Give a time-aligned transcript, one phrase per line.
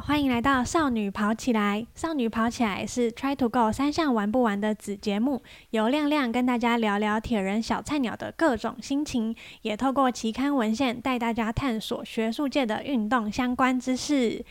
[0.00, 1.86] 欢迎来到少女跑起来。
[1.94, 14.44] 少女跑起来是 Try to Go 三项玩不完的子节目，由亮亮跟大家聊聊铁人小菜鸟的各种心情，也透过期刊文献带大家探索学术界的运动相关知识。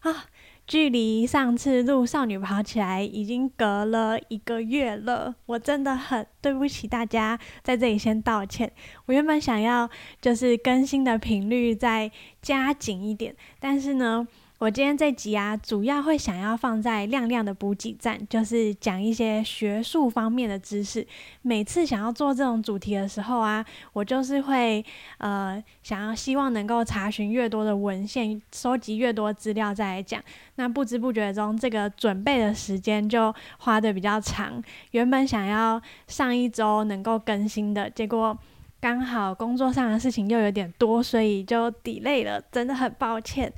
[0.00, 0.26] 啊，
[0.66, 8.72] 距离上次录少女跑起来已经隔了一个月了，我真的很对不起大家，在这里先道歉。
[9.06, 9.88] 我原本想要
[10.20, 12.10] 就是更新的频率再
[12.42, 14.26] 加紧一点，但是呢。
[14.66, 21.06] 我今天这集啊，主要会想要放在亮亮的补给站，就是讲一些学术方面的知识。
[21.42, 24.84] 每次想要做这种主题的时候啊，我就是会
[25.18, 30.20] 呃想要希望能够查询越多的文献，收集越多资料再来讲。
[30.56, 34.60] 那不知不觉中，这个准备的时间就花的比较长。
[34.90, 38.36] 原本想要上一周能够更新的，结果
[38.80, 43.52] 刚好工作上的事情又有点多，所以就 delay 了，真的很抱歉。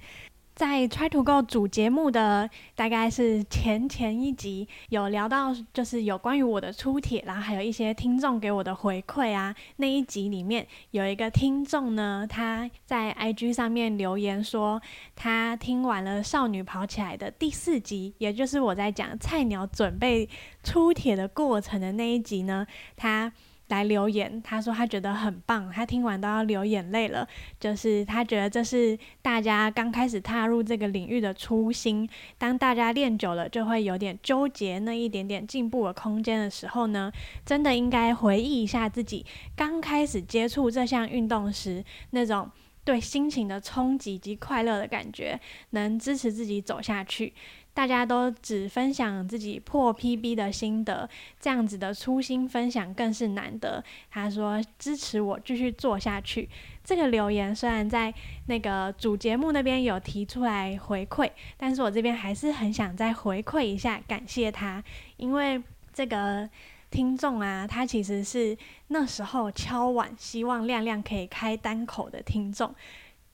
[0.58, 9.54] 在 Try to Go 主节目的大概是前前一集有聊到，就是有关于我的出帖，然后还有一些听众给我的回馈啊。
[9.76, 14.82] 那一集里面有一个听众呢，他在 IG 上面留言说，
[15.14, 20.28] 他听完了《少女跑起来》的第四集，也就是我在讲菜鸟准备
[20.64, 23.32] 出帖的过程的那一集呢，他。
[23.68, 27.26] 来留言，他说他觉得很棒，他听完都要流眼泪了。
[27.60, 32.08] 就是他觉得这是大家刚开始踏入这个领域的初心。
[32.38, 37.12] 当大家练久了，就会有点纠结那一点点进步的空间的时候呢，
[37.44, 39.24] 真的应该回忆一下自己
[39.54, 42.50] 刚开始接触这项运动时那种
[42.84, 45.38] 对心情的冲击及快乐的感觉，
[45.70, 47.34] 能支持自己走下去。
[47.78, 53.84] 大家都只分享自己破 PB 的心得，这样子的初心分享更是难得。
[54.10, 56.48] 他说支持我继续做下去。
[56.82, 58.12] 这个留言虽然在
[58.46, 64.82] 那个主节目那边有提出来回馈，但是我这边还是很想再回馈一下，感谢他，
[65.16, 65.62] 因为
[65.92, 66.50] 这个
[66.90, 72.74] 听众啊，他其实是那时候敲碗希望亮亮可以开单口的听众，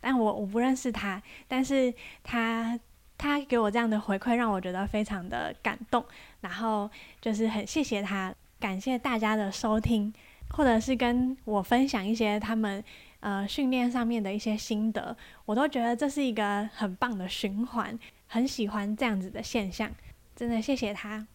[0.02, 2.78] 但我我不认识他，但是他。
[3.24, 6.04] 他给我这样的回馈，让我觉得非常的感动。
[6.42, 6.90] 然后
[7.22, 10.12] 就是很谢谢他，感谢大家的收听，
[10.50, 12.84] 或者是跟我分享一些他们
[13.20, 19.90] 呃训练上面的一些心得，我都觉得这是一个很棒的循环，很喜欢这样子的现象，
[20.36, 21.26] 真的谢谢他。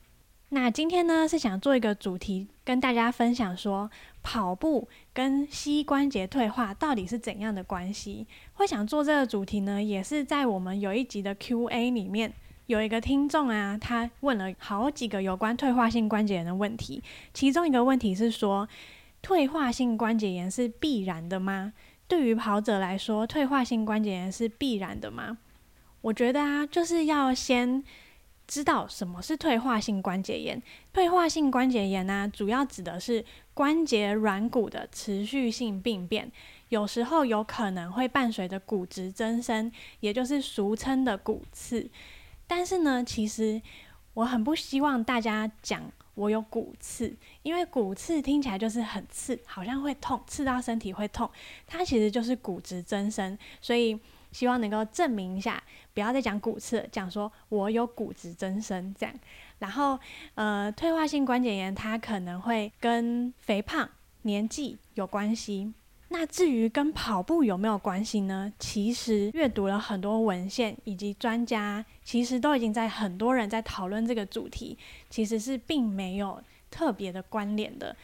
[0.49, 3.89] 那今天呢是想做一个主题，跟大家分享说。
[4.21, 8.27] 跑步跟膝关节退化到底是怎样的关系？
[8.55, 12.33] 会想做这个主题呢，也是在我们有一集的 Q&A 里面，
[12.65, 17.01] 有一个听众啊，他问了好几个有关退化性关节炎的问题。
[17.33, 18.67] 其中一个问题是说，
[19.21, 21.71] 退化性关节炎是必然的吗？
[22.09, 25.37] 对于跑者来说，退化性关节炎是必然的吗？
[26.01, 27.83] 我觉得啊，就是要先。
[28.49, 30.59] 知道什么是退化性关节炎？
[30.91, 33.23] 退化性关节炎呢，主要指的是
[33.53, 36.31] 关节软骨的持续性病变，
[36.69, 41.87] 有时候有可能会伴随着骨质增生，也就是俗称的骨刺。
[42.47, 43.61] 但是呢，其实
[44.15, 45.83] 我很不希望大家讲
[46.15, 51.29] 我有骨刺，因为骨刺听起来就是很刺，好像会痛，刺到身体会痛。
[51.67, 53.99] 它其实就是骨质增生，所以。
[54.31, 55.61] 希望能够证明一下，
[55.93, 59.15] 不要再讲骨刺，讲说我有骨质增生这样。
[59.59, 59.99] 然后，
[60.35, 63.89] 呃，退化性关节炎它可能会跟肥胖、
[64.21, 65.73] 年纪有关系。
[66.11, 68.51] 那至于跟跑步有没有关系呢？
[68.57, 74.75] 其实阅读了很多文献以及专家，其实都已经在很多人在讨论这个主题，
[75.09, 76.41] 其实是并没有
[76.71, 77.95] 特别的关联的。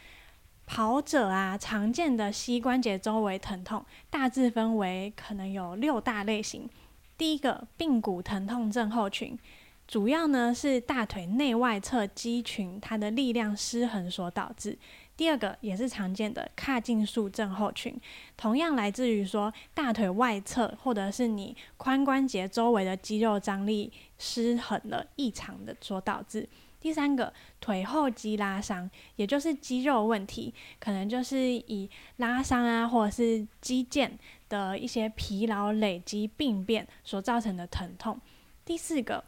[0.66, 6.68] 跑者啊，常见的膝关节周围疼痛大致分为可能有六大类型。
[7.16, 9.38] 第一个，髌骨疼痛症候群，
[9.86, 14.76] 主要呢是大腿内外侧肌群它的力量失衡所导致。
[15.16, 17.98] 第二个，也是常见的髂胫束症候群，
[18.36, 26.46] 同样来自于说大腿外侧或者是你髋关节周围的肌肉张力失衡了异常的所导致。
[26.86, 34.08] 第三个腿后肌拉伤，也就是肌肉问题，可能就是以拉伤啊，或者是肌腱
[34.48, 38.20] 的一些疲劳累积病变所造成的疼痛。
[38.64, 39.24] 第四个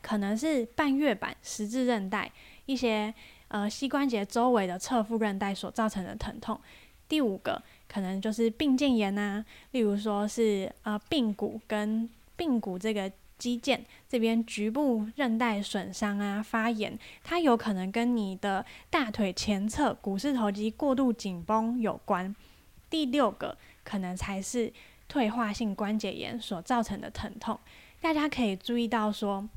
[0.00, 2.32] 可能是半月板、十字韧带
[2.64, 3.12] 一些
[3.48, 6.58] 呃膝关节周围的侧副韧带所造成的疼痛。
[7.06, 12.08] 第五个可能就是髌腱炎啊，例如说是呃髌骨跟
[12.38, 13.12] 髌骨这个。
[13.38, 22.34] 肌腱这边局部韧带损伤啊、发炎，它有可能跟你的大腿前侧股四头肌过度紧绷有关。
[22.88, 24.72] 第六个可能才是
[25.08, 27.58] 退化性关节炎所造成的疼痛。
[28.00, 29.48] 大家可以注意到说，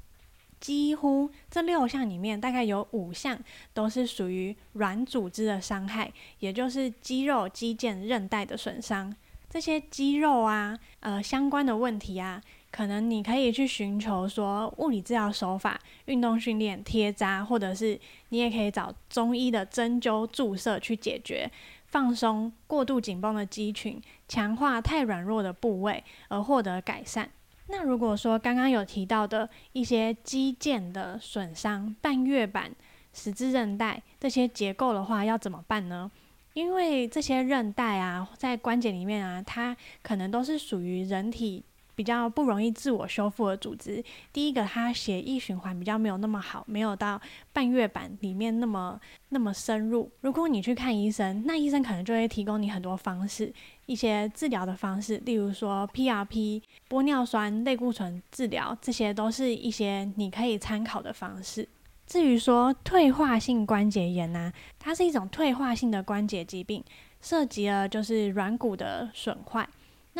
[0.59, 3.39] 几乎这六项里面，大概有五项
[3.73, 9.15] 都是属于软组织的伤害，也就是肌肉、肌腱、韧带的损伤。
[9.49, 17.99] 这些肌肉啊，呃，相关的问题啊，可能你可以去寻求说物理治疗手法、运动训练、贴扎，或者是
[18.29, 21.51] 你也可以找中医的针灸注射去解决，
[21.87, 27.29] 放松过度紧绷的肌群，强化太软弱的部位，而获得改善。
[27.67, 32.71] 那如果说刚刚有提到的一些肌腱的损伤、半月板、
[33.13, 36.09] 十字韧带这些结构的话，要怎么办呢？
[36.53, 41.63] 因为这些韧带啊，在关节里面啊，它可能都是属于人体
[41.99, 44.01] 比较不容易自我修复的组织。
[44.31, 47.19] 第一个，它血液循环比较没有那么好，没有到
[47.51, 48.97] 半月板里面那么
[49.27, 50.09] 那么深入。
[50.21, 53.53] 如果你去看医生，那医生可能就会提供你很多方式，
[53.85, 61.67] 一些治疗的方式，例如说 PRP、玻尿酸、类固醇治疗，这些都是一些你可以参考的方式。
[62.07, 66.81] 至于说退化性关节炎呢，它是一种退化性的关节疾病，
[67.19, 69.67] 涉及了就是软骨的损坏。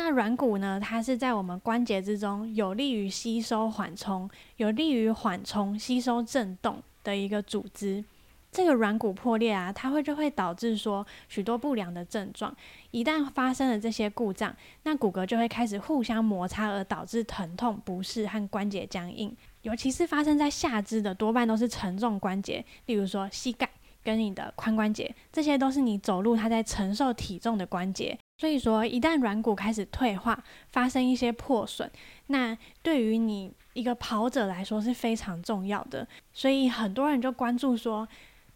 [0.02, 8.02] 那软骨呢，它是在我们关节之中有利于吸收缓冲、有利于缓冲吸收震动的一个组织。
[8.50, 12.56] 这个软骨破裂啊，它会就会导致说许多不良的症状。
[12.92, 19.36] 一旦发生了这些故障，那骨骼就会开始互相摩擦，而导致疼痛、不适和关节僵硬。
[19.60, 23.68] 尤其是发生在下肢的，多半都是承重关节，例如说膝盖
[24.02, 28.18] 跟你的髋关节，这些都是你走路它在承受体重的关节。
[28.38, 31.90] 所以说，一旦软骨开始退化，发生一些破损，
[32.28, 36.08] 那对于你一个跑者来说是非常重要的。
[36.32, 38.08] 所以很多人就关注说，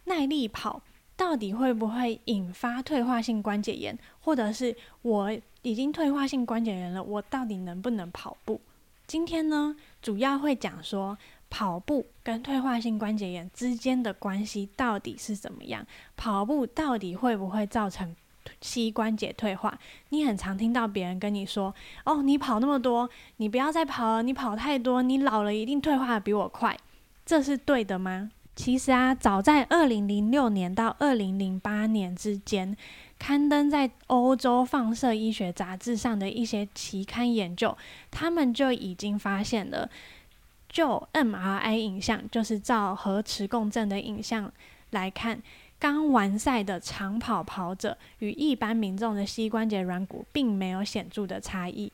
[0.05, 0.81] 耐力跑
[1.15, 5.31] 到底会不会引发退化性关节炎，或者是我
[5.61, 8.59] 已经退化性关节炎了，我到底能不能跑步？
[9.07, 11.15] 今天呢，主要会讲说
[11.49, 15.85] 跑步跟退化性关节炎之间的关系到底是怎么样？
[16.17, 18.15] 跑步到底会不会造成
[18.61, 19.77] 膝关节退化？
[20.09, 21.73] 你很常听到别人跟你说
[22.05, 26.77] ：“哦，你跑那么多，你不要再跑了，你跑太多，你老了一定退化的比我快。”
[27.25, 28.31] 这是对的吗？
[28.55, 32.75] 其实啊，早在二零零六年到二零零八年之间。
[33.17, 37.75] 刊登在欧洲放射医学杂志上的一些期刊研究，
[38.11, 39.89] 他们就已经发现了，
[40.75, 44.51] 就 MRI 影像，就是照核磁共振的影像
[44.89, 45.41] 来看，
[45.79, 51.89] 刚完赛的长跑跑者与一般民众的膝关节软骨并没有显著的差异。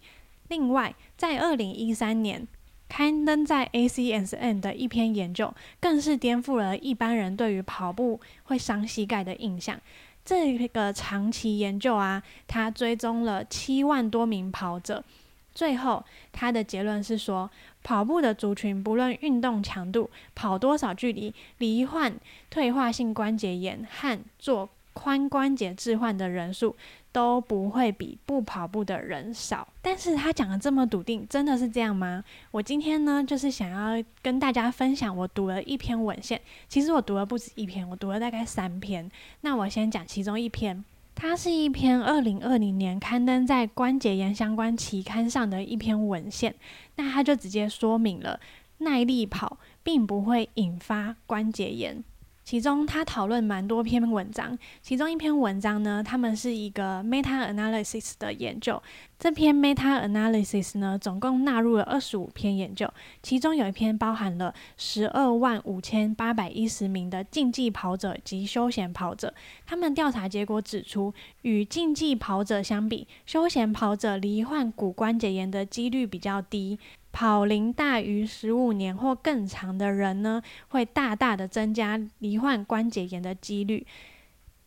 [0.48, 2.48] 另外，在二零一三年
[2.89, 9.80] 刊登在 ACSN 的一篇研究，更是颠覆了一般人对于跑步会伤膝盖的印象。
[10.25, 15.04] 这个长期研究啊，他追踪了七万多名跑者，
[15.53, 17.50] 最后他的结论是说，
[17.83, 22.13] 跑步的族群不论运动强度、跑多少距离，罹患
[22.50, 26.75] 退化性关节炎和做髋关节置换的人数。
[27.13, 32.24] 都不会比不跑步的人少，但是他讲的这么笃定，真的是这样吗？
[32.51, 36.39] 我今天呢，就是想要跟大家分享我读了一篇文献，
[36.69, 39.12] 其实我读了不止一篇，我读了大概三篇。
[39.42, 40.86] 那我先讲其中一篇，
[41.23, 46.56] 它是一篇二零二零年刊登在关节炎相关期刊上的一篇文献，
[46.95, 48.40] 那它就直接说明了
[48.80, 52.04] 耐力跑并不会引发关节炎。
[52.44, 58.81] 其中他讨论蛮多篇文章，其中一篇文章呢，他们是一个 meta analysis 的研究。
[59.21, 69.31] 这篇 meta analysis 呢，总共纳入了二十五篇研究，其中有一篇包含了十二万五千八百一十名的竞技跑者及休闲跑者。
[69.68, 71.13] 他们调查结果指出，
[71.44, 76.80] 与竞技跑者相比，休闲跑者罹患骨关节炎的几率比较低。
[77.11, 83.85] 跑龄大于十五年或更长的人呢，会大大的增加罹患关节炎的几率。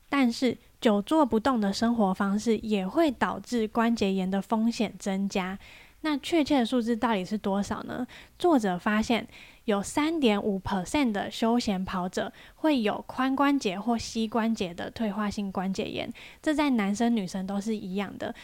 [0.09, 5.59] 但是久坐不动的生活方式也会导致关节炎的风险增加。
[6.03, 8.07] 那确切的数字到底是多少呢？
[8.39, 9.27] 作者发现
[9.65, 16.13] 有三点五 percent 的休闲跑者会有髋关节或膝关节的退化性关节炎，
[16.43, 18.35] 这在男生女生都是一样的。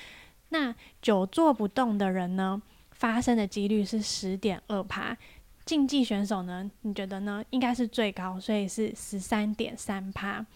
[0.49, 2.63] 那久坐不动的人呢？
[2.93, 5.15] 发生的几率是十点二趴，
[5.67, 6.71] 竞技选手呢？
[6.81, 7.45] 你觉得呢？
[7.51, 10.47] 应该是最高，所以是十三点三趴。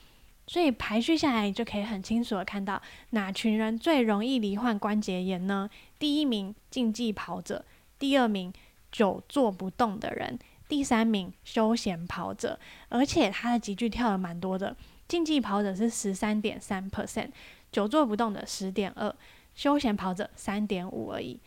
[0.47, 5.69] 所以排序下来，你就可以很清楚的看到哪群人最容易罹患关节炎呢？
[5.99, 7.65] 第一名竞技跑者，
[7.99, 8.53] 第二名
[8.93, 12.59] 久坐不动的人，第三名休闲跑者。
[12.91, 14.77] 而且他的集距跳的蛮多的，
[15.09, 17.31] 竞技跑者是十三点三 percent，
[17.73, 19.15] 久坐不动的十点二，
[19.55, 21.41] 休闲跑者三点五而已。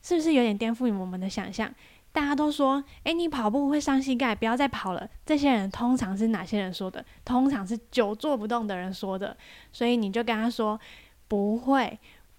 [0.00, 1.74] 是不是有点颠覆我们的想象？
[2.18, 5.08] 大家都说，诶，你跑步会伤膝盖，不要再跑了。
[5.24, 7.04] 这些人通常是哪些人说的？
[7.24, 9.36] 通常是久坐不动的人说的。
[9.70, 10.80] 所以你就跟他说，
[11.28, 11.96] 不会，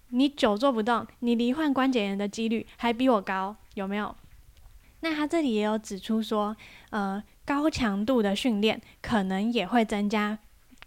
[0.09, 4.13] 你久坐不动，你罹患关节炎的几率还比我高，有没有？
[4.99, 6.53] 那他这里也有指出说，
[6.89, 10.39] 呃，高强度的训练可能也会增加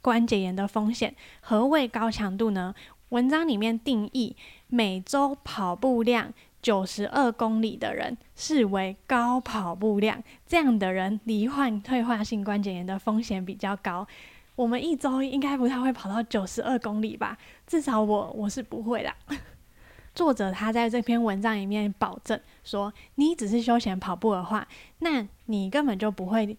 [0.02, 1.16] 关节炎的风险。
[1.40, 2.74] 何谓高强度呢？
[3.08, 4.36] 文章里面定义，
[4.68, 6.32] 每周跑步量
[6.62, 14.06] 九十二公里的人视为高跑步量，这样的人罹患退化性关节炎的风险比较高。
[14.54, 17.36] 我们一周应该不太会跑到九十二公里吧？
[17.66, 19.12] 至少我我是不会的。
[20.14, 24.68] 作者他在这篇文章里面保证说，你只是休闲跑步的话，
[25.00, 26.56] 那你根本就不会。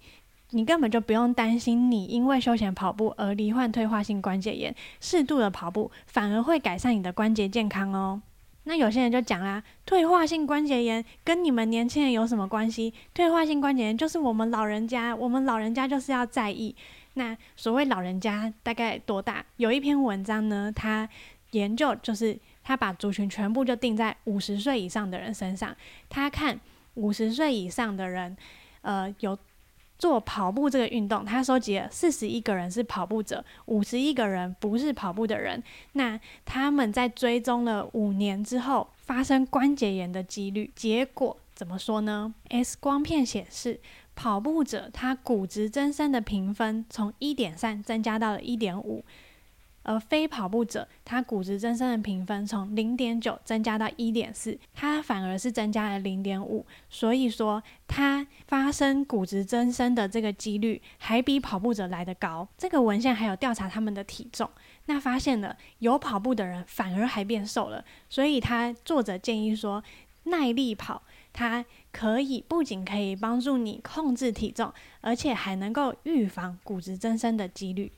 [0.49, 4.75] 你根本就不用担心，你因为休闲跑步而罹患退化性关节炎。
[4.99, 8.21] 适度的跑步反而会改善你的关节健康哦。
[8.65, 12.93] 那有些人就讲啦，退化性关节炎跟你们年轻人有什么关系？
[13.13, 16.75] 退化性关节炎就是我们老人家，我们老人家就是要在意。
[17.15, 19.45] 那所谓老人家大概多大？
[19.57, 21.07] 有一篇文章呢，他
[21.51, 25.75] 研究就是他把族群全部就定在五十岁以上的人身上，
[26.09, 26.59] 他看
[26.95, 28.35] 五十岁以上的人，
[28.81, 29.37] 呃，有。
[29.97, 35.63] 做跑步这个运动，他收集了四十一个人是跑步者，五十一个人不是跑步的人。
[35.93, 43.79] 那他们在追踪了五年之后，发生关节炎的几率，结果怎么说呢？X 光片显示，
[44.15, 49.05] 跑步者他骨质增生的评分从一点三增加到了一点五。
[49.83, 62.47] 而非跑步者，他骨质增生的评分从零点九增加到一点四，他反而是增加了零点五，所以说他发生骨质增生的这个几率还比跑步者来得高。
[62.57, 64.49] 这个文献还有调查他们的体重，
[64.85, 69.83] 那发现了有跑步的人反而还变瘦了，所以他作者建议说，
[70.23, 74.71] 耐力跑它可以不仅可以帮助你控制体重，
[75.01, 77.91] 而且还能够预防骨质增生的几率。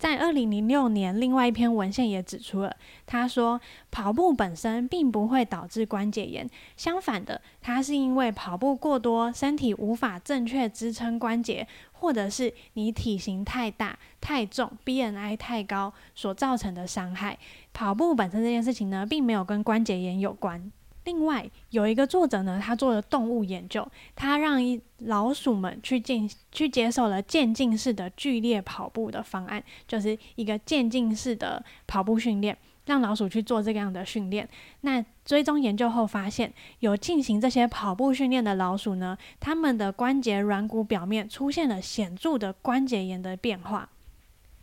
[0.00, 17.38] 在二零零六年，另外一篇文献也指出了，他说跑步本身并不会导致关节炎，相反的，它是因为跑步过多，身体无法正确支撑关节，或者是你体型太大、太重、BMI 太高所造成的伤害。
[17.74, 20.72] 跑步本身这件事情呢，并没有跟关节炎有关。
[21.04, 34.48] 另外有一个作者呢，他做了动物研究，他让一老鼠们去进去接受了渐进式的剧烈跑步的方案，就是一个渐进式的跑步训练，让老鼠去做这个样的训练。
[34.82, 43.88] 那追踪研究后发现，有进行这些跑步训练的老鼠呢，它们的关节软骨表面出现了显著的关节炎的变化。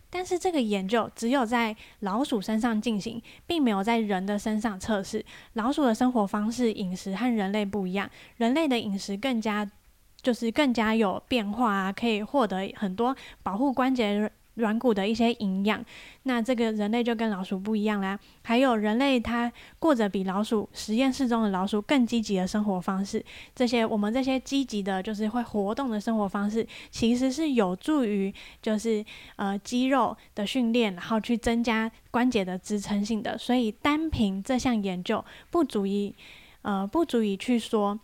[0.10, 5.24] 但是这个研究只有在老鼠身上进行，并没有在人的身上测试。
[5.54, 9.70] 老鼠的生活方式、饮食和人类不一样，人类的饮食更加
[10.22, 14.32] 就是更加有变化啊，可以获得很多保护关节。
[14.58, 15.84] 软骨的一些营养，
[16.24, 18.20] 那这个人类就跟老鼠不一样啦。
[18.44, 23.24] 还有人类，他过着比老鼠实验室中的老鼠更积极的生活方式。
[23.56, 29.04] 这些我们这些积极的，就是会活动的生活方式，其实是有助于就是
[29.36, 33.38] 呃肌肉的训练，然后去增加关节的支撑性的。
[33.38, 36.14] 所以单凭这项研究不足以
[36.64, 38.00] 呃不足以去说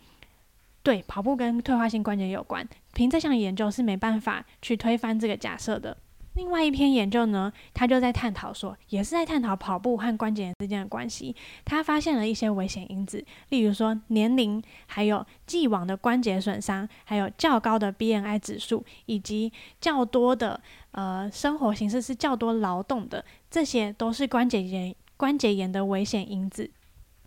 [0.82, 2.66] 对跑步跟退化性关节有关。
[2.92, 5.96] 凭这项研究是没办法去推翻这个假设的。
[6.34, 11.34] 另外一篇研究呢，他就在探讨说，也是在探讨跑步和关节炎之间的关系。
[11.64, 20.60] 他发现了一些危险因子，例如说年龄，还有既往的关节损伤，还有较高的 BMI 指数，以及较多的
[20.90, 26.68] 呃生活形式是较多劳动的，这些都是关节炎关节炎的危险因子。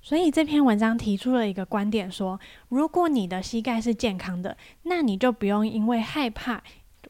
[0.01, 2.37] 所以这篇文章提出了一个观点，说
[2.67, 6.61] 如果你的膝盖是健康的，那你就不用因为害怕。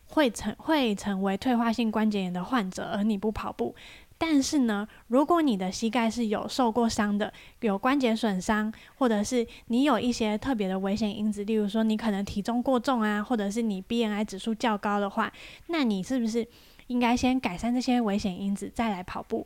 [0.09, 3.75] 会成会成为退化性关节炎的患者，而你不跑步。
[4.19, 15.31] 但是呢，如果你的膝盖是有受过伤的，有关节损伤，或者是你有一些特别的危险因子，例如说你可能体重过重啊，或者是你 BMI 指数较高的话，
[15.67, 16.47] 那你是不是
[16.87, 19.45] 应该先改善这些危险因子再来跑步？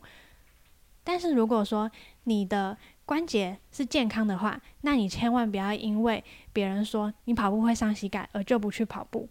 [1.03, 1.91] 但是如果说
[2.23, 9.27] 你的关节是健康的话，那你千万不要因为别人说你跑步会伤膝盖而就不去跑步。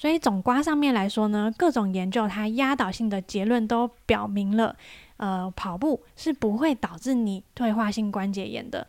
[0.00, 4.74] 所以总瓜上面来说呢，各种研究它压倒性的结论都表明了，
[5.18, 8.86] 呃，跑步是不会导致你退化性关节炎的。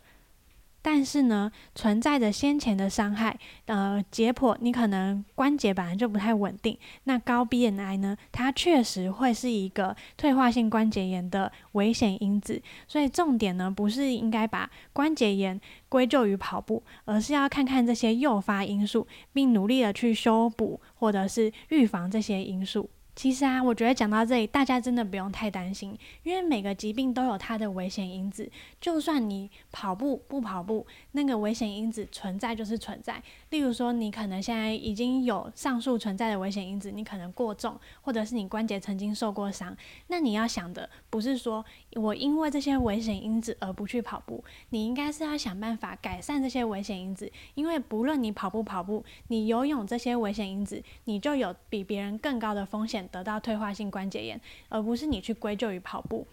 [0.82, 12.60] 但是呢，存在着先前的伤害，呃，解剖你可能关节本来就不太稳定，那高 BMI 呢，它确实会是一个退化性关节炎的危险因子。
[12.88, 22.90] 所以重点呢，不是应该把关节炎归咎于跑步，而是要看看这些诱发因素，并努力的去修补或者是预防这些因素。
[23.14, 28.50] 其实啊，我觉得讲到这里，大家真的不用太担心，因为每个疾病都有它的危险因子。
[28.80, 33.22] 就算你跑步不跑步，那个危险因子存在就是存在。
[33.50, 39.76] 例如说，你可能现在已经有上述存在的危险因子，你可能过重，或者是你关节曾经受过伤，
[40.06, 41.62] 那你要想的不是说
[41.94, 47.30] 我因为这些危险因子而不去跑步，你应该是要想办法改善这些危险因子。
[47.54, 56.26] 因为不论你跑步跑步，你游泳这些危险因子，你就有比别人更高的风险得到退化性关节炎，而不是你去归咎于跑步。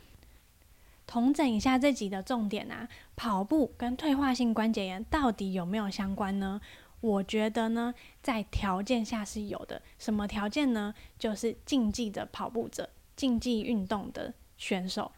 [1.07, 6.61] 统整一下这集的重点啊，跑步跟退化性关节炎到底有没有相关呢？
[7.01, 9.81] 我觉得呢，在条件下是有的。
[9.97, 10.93] 什么条件呢？
[11.17, 15.11] 就是竞技的跑步者、竞技运动的选手、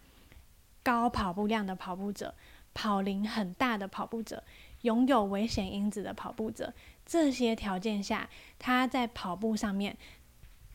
[0.82, 2.36] 高跑步量的跑步者、
[2.74, 4.44] 跑龄很大的跑步者、
[4.84, 6.74] 拥有危险因子的跑步者，
[7.06, 9.98] 这些条件下，他在跑步上面。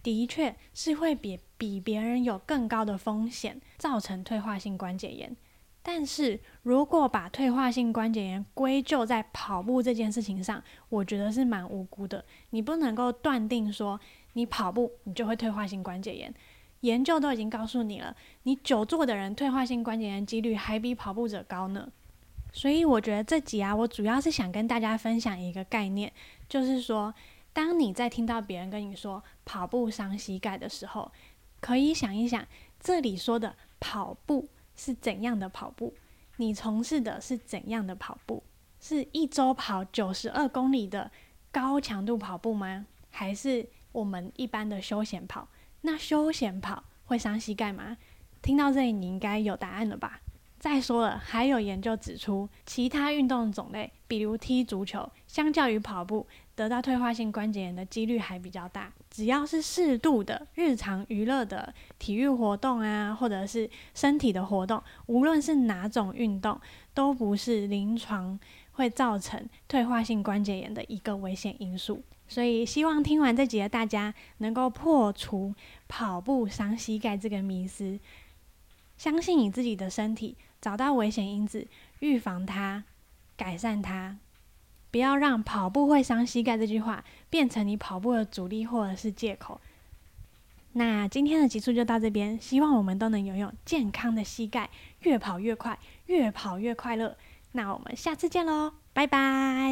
[0.07, 5.37] 的确是会比比别人有更高的风险造成退化性关节炎，
[5.83, 12.25] 但是如果把退化性关节炎归咎在跑步这件事情上，我觉得是蛮无辜的。
[12.51, 13.99] 你不能够断定说
[14.35, 16.33] 你跑步你就会退化性关节炎，
[16.83, 21.91] 研究都已经告诉你了，你久坐的人退化性关节炎几率还比跑步者高呢。
[22.53, 26.13] 所以我觉得这集啊，我主要是想跟大家分享一个概念，
[26.49, 27.13] 就是说。
[27.57, 31.11] 当你在听到别人跟你说跑步伤膝盖的时候，
[31.59, 32.47] 可以想一想，
[32.79, 35.95] 这里说的跑步是怎样的跑步？
[36.37, 38.43] 你从事的是怎样的跑步？
[38.79, 41.11] 是一周跑九十二公里的
[41.51, 42.85] 高强度跑步吗？
[43.09, 45.49] 还是我们一般的休闲跑？
[45.81, 47.97] 那休闲跑会伤膝盖吗？
[48.43, 50.21] 听到这里，你应该有答案了吧？
[50.59, 58.93] 再说了，还有研究指出，其他运动种类，比如踢足球，相较于跑步，得到退化性关节炎的几率还比较大。
[59.09, 66.61] 只要是适度的日常娱乐的体育活动啊，或者是身体的活动，无论是哪种运动，
[66.93, 68.39] 都不是临床
[68.73, 72.03] 会造成退化性关节炎的一个危险因素。
[72.29, 75.55] 所以，希望听完这集的大家，能够破除
[75.87, 78.01] 跑步伤膝盖这个迷思。
[78.97, 81.69] 相信你自己的身体，找到危险因子，
[82.01, 82.83] 预防它，
[83.37, 84.17] 改善它，
[84.97, 89.61] 不要让跑步会伤膝盖这句话变成你跑步的阻力或者是借口。
[90.73, 97.15] 那今天的集数就到这边，希望我们都能拥有健康的膝盖，越跑越快，越跑越快乐。
[97.53, 99.71] 那我们下次见喽，拜拜。